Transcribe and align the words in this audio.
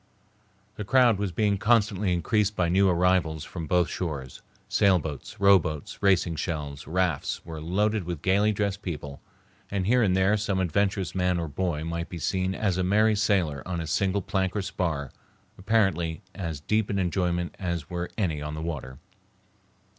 The 0.77 0.83
crowd 0.83 1.19
was 1.19 1.31
being 1.31 1.59
constantly 1.59 2.11
increased 2.11 2.55
by 2.55 2.69
new 2.69 2.89
arrivals 2.89 3.43
from 3.43 3.67
both 3.67 3.87
shores, 3.87 4.41
sailboats, 4.67 5.39
rowboats, 5.39 6.01
racing 6.01 6.37
shells, 6.37 6.87
rafts, 6.87 7.45
were 7.45 7.61
loaded 7.61 8.05
with 8.05 8.23
gayly 8.23 8.51
dressed 8.51 8.81
people, 8.81 9.21
and 9.69 9.85
here 9.85 10.01
and 10.01 10.17
there 10.17 10.37
some 10.37 10.59
adventurous 10.59 11.13
man 11.13 11.37
or 11.37 11.47
boy 11.47 11.83
might 11.83 12.09
be 12.09 12.17
seen 12.17 12.55
as 12.55 12.79
a 12.79 12.83
merry 12.83 13.15
sailor 13.15 13.61
on 13.67 13.79
a 13.79 13.85
single 13.85 14.23
plank 14.23 14.55
or 14.55 14.63
spar, 14.63 15.11
apparently 15.55 16.23
as 16.33 16.61
deep 16.61 16.89
in 16.89 16.97
enjoyment 16.97 17.53
as 17.59 17.87
were 17.87 18.09
any 18.17 18.41
on 18.41 18.55
the 18.55 18.61
water. 18.63 18.97